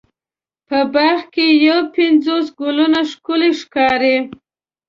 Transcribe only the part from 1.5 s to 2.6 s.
یو پنځوس